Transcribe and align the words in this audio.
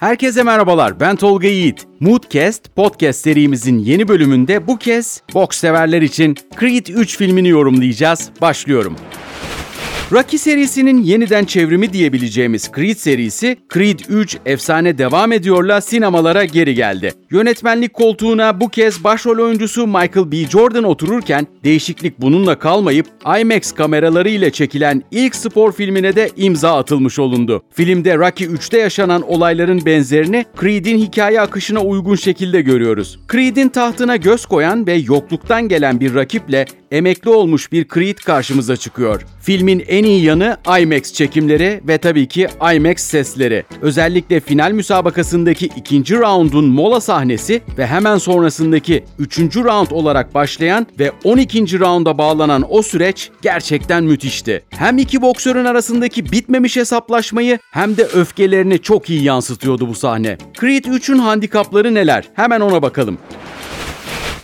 Herkese 0.00 0.42
merhabalar, 0.42 1.00
ben 1.00 1.16
Tolga 1.16 1.48
Yiğit. 1.48 1.86
Moodcast 2.00 2.76
podcast 2.76 3.20
serimizin 3.20 3.78
yeni 3.78 4.08
bölümünde 4.08 4.66
bu 4.66 4.78
kez 4.78 5.22
boks 5.34 5.58
severler 5.58 6.02
için 6.02 6.36
Creed 6.60 6.86
3 6.86 7.16
filmini 7.16 7.48
yorumlayacağız. 7.48 8.30
Başlıyorum. 8.40 8.96
Rocky 10.12 10.38
serisinin 10.38 11.02
yeniden 11.02 11.44
çevrimi 11.44 11.92
diyebileceğimiz 11.92 12.70
Creed 12.76 12.96
serisi, 12.96 13.56
Creed 13.74 13.98
3 14.08 14.36
efsane 14.46 14.98
devam 14.98 15.32
ediyorla 15.32 15.80
sinemalara 15.80 16.44
geri 16.44 16.74
geldi. 16.74 17.12
Yönetmenlik 17.30 17.94
koltuğuna 17.94 18.60
bu 18.60 18.68
kez 18.68 19.04
başrol 19.04 19.38
oyuncusu 19.38 19.86
Michael 19.86 20.32
B. 20.32 20.36
Jordan 20.36 20.84
otururken 20.84 21.46
değişiklik 21.64 22.20
bununla 22.20 22.58
kalmayıp 22.58 23.06
IMAX 23.40 23.72
kameraları 23.72 24.28
ile 24.28 24.50
çekilen 24.50 25.02
ilk 25.10 25.36
spor 25.36 25.72
filmine 25.72 26.16
de 26.16 26.30
imza 26.36 26.76
atılmış 26.78 27.18
olundu. 27.18 27.62
Filmde 27.74 28.16
Rocky 28.16 28.50
3'te 28.50 28.78
yaşanan 28.78 29.22
olayların 29.22 29.86
benzerini 29.86 30.44
Creed'in 30.60 30.98
hikaye 30.98 31.40
akışına 31.40 31.80
uygun 31.80 32.16
şekilde 32.16 32.60
görüyoruz. 32.60 33.18
Creed'in 33.32 33.68
tahtına 33.68 34.16
göz 34.16 34.46
koyan 34.46 34.86
ve 34.86 34.94
yokluktan 34.94 35.68
gelen 35.68 36.00
bir 36.00 36.14
rakiple 36.14 36.64
emekli 36.90 37.30
olmuş 37.30 37.72
bir 37.72 37.88
Creed 37.94 38.18
karşımıza 38.18 38.76
çıkıyor. 38.76 39.22
Filmin 39.42 39.84
en 39.88 39.95
iyi 40.04 40.24
yanı 40.24 40.56
IMAX 40.80 41.12
çekimleri 41.12 41.80
ve 41.88 41.98
tabii 41.98 42.28
ki 42.28 42.48
IMAX 42.74 43.00
sesleri. 43.02 43.64
Özellikle 43.80 44.40
final 44.40 44.72
müsabakasındaki 44.72 45.66
ikinci 45.66 46.16
roundun 46.18 46.64
mola 46.64 47.00
sahnesi 47.00 47.62
ve 47.78 47.86
hemen 47.86 48.18
sonrasındaki 48.18 49.04
üçüncü 49.18 49.64
round 49.64 49.90
olarak 49.90 50.34
başlayan 50.34 50.86
ve 50.98 51.12
12. 51.24 51.80
rounda 51.80 52.18
bağlanan 52.18 52.64
o 52.68 52.82
süreç 52.82 53.30
gerçekten 53.42 54.04
müthişti. 54.04 54.62
Hem 54.70 54.98
iki 54.98 55.22
boksörün 55.22 55.64
arasındaki 55.64 56.32
bitmemiş 56.32 56.76
hesaplaşmayı 56.76 57.58
hem 57.70 57.96
de 57.96 58.04
öfkelerini 58.04 58.78
çok 58.78 59.10
iyi 59.10 59.22
yansıtıyordu 59.22 59.88
bu 59.88 59.94
sahne. 59.94 60.38
Creed 60.60 60.84
3'ün 60.84 61.18
handikapları 61.18 61.94
neler? 61.94 62.24
Hemen 62.34 62.60
ona 62.60 62.82
bakalım. 62.82 63.18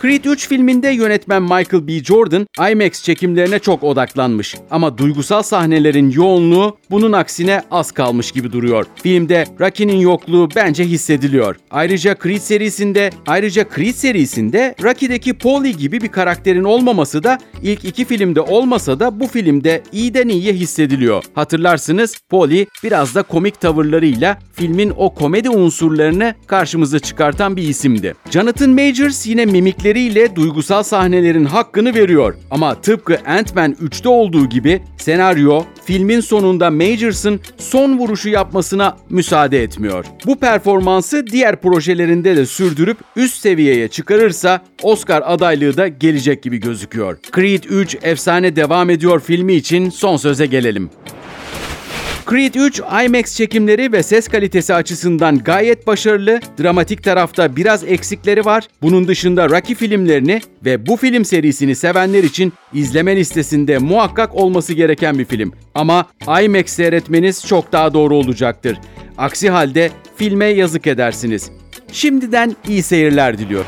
Creed 0.03 0.25
3 0.25 0.47
filminde 0.47 0.89
yönetmen 0.89 1.41
Michael 1.41 1.87
B. 1.87 2.03
Jordan 2.03 2.47
IMAX 2.71 3.03
çekimlerine 3.03 3.59
çok 3.59 3.83
odaklanmış 3.83 4.55
ama 4.71 4.97
duygusal 4.97 5.43
sahnelerin 5.43 6.11
yoğunluğu 6.11 6.77
bunun 6.91 7.11
aksine 7.11 7.61
az 7.71 7.91
kalmış 7.91 8.31
gibi 8.31 8.51
duruyor. 8.51 8.85
Filmde 9.03 9.45
Rocky'nin 9.59 9.97
yokluğu 9.97 10.49
bence 10.55 10.83
hissediliyor. 10.83 11.55
Ayrıca 11.71 12.15
Creed 12.23 12.41
serisinde 12.41 13.09
ayrıca 13.27 13.65
Creed 13.75 13.93
serisinde 13.93 14.75
Rocky'deki 14.83 15.33
Paulie 15.33 15.71
gibi 15.71 16.01
bir 16.01 16.07
karakterin 16.07 16.63
olmaması 16.63 17.23
da 17.23 17.37
ilk 17.61 17.85
iki 17.85 18.05
filmde 18.05 18.41
olmasa 18.41 18.99
da 18.99 19.19
bu 19.19 19.27
filmde 19.27 19.83
iyiden 19.91 20.27
iyiye 20.27 20.53
hissediliyor. 20.53 21.23
Hatırlarsınız 21.35 22.17
Paulie 22.29 22.65
biraz 22.83 23.15
da 23.15 23.23
komik 23.23 23.61
tavırlarıyla 23.61 24.39
filmin 24.53 24.93
o 24.97 25.13
komedi 25.13 25.49
unsurlarını 25.49 26.35
karşımıza 26.47 26.99
çıkartan 26.99 27.55
bir 27.55 27.63
isimdi. 27.63 28.13
Jonathan 28.31 28.69
Majors 28.69 29.27
yine 29.27 29.45
mimikleri 29.45 29.92
efektleriyle 29.93 30.35
duygusal 30.35 30.83
sahnelerin 30.83 31.45
hakkını 31.45 31.95
veriyor. 31.95 32.35
Ama 32.51 32.81
tıpkı 32.81 33.17
Ant-Man 33.27 33.71
3'te 33.71 34.09
olduğu 34.09 34.49
gibi 34.49 34.81
senaryo 34.97 35.63
filmin 35.85 36.19
sonunda 36.19 36.71
Majors'ın 36.71 37.39
son 37.57 37.97
vuruşu 37.97 38.29
yapmasına 38.29 38.97
müsaade 39.09 39.63
etmiyor. 39.63 40.05
Bu 40.25 40.39
performansı 40.39 41.27
diğer 41.27 41.61
projelerinde 41.61 42.37
de 42.37 42.45
sürdürüp 42.45 42.97
üst 43.15 43.35
seviyeye 43.35 43.87
çıkarırsa 43.87 44.61
Oscar 44.83 45.23
adaylığı 45.25 45.77
da 45.77 45.87
gelecek 45.87 46.43
gibi 46.43 46.57
gözüküyor. 46.57 47.17
Creed 47.35 47.63
3 47.63 47.97
efsane 48.01 48.55
devam 48.55 48.89
ediyor 48.89 49.19
filmi 49.19 49.53
için 49.53 49.89
son 49.89 50.17
söze 50.17 50.45
gelelim. 50.45 50.89
Creed 52.29 52.53
3 52.53 52.79
IMAX 53.05 53.35
çekimleri 53.35 53.91
ve 53.91 54.03
ses 54.03 54.27
kalitesi 54.27 54.73
açısından 54.73 55.39
gayet 55.39 55.87
başarılı. 55.87 56.39
Dramatik 56.59 57.03
tarafta 57.03 57.55
biraz 57.55 57.83
eksikleri 57.83 58.45
var. 58.45 58.67
Bunun 58.81 59.07
dışında 59.07 59.49
Rocky 59.49 59.75
filmlerini 59.75 60.41
ve 60.65 60.85
bu 60.85 60.97
film 60.97 61.25
serisini 61.25 61.75
sevenler 61.75 62.23
için 62.23 62.53
izleme 62.73 63.15
listesinde 63.15 63.77
muhakkak 63.77 64.35
olması 64.35 64.73
gereken 64.73 65.19
bir 65.19 65.25
film. 65.25 65.53
Ama 65.75 66.05
IMAX 66.43 66.65
seyretmeniz 66.65 67.47
çok 67.47 67.71
daha 67.71 67.93
doğru 67.93 68.15
olacaktır. 68.15 68.77
Aksi 69.17 69.49
halde 69.49 69.91
filme 70.15 70.45
yazık 70.45 70.87
edersiniz. 70.87 71.51
Şimdiden 71.91 72.55
iyi 72.67 72.83
seyirler 72.83 73.37
diliyorum. 73.37 73.67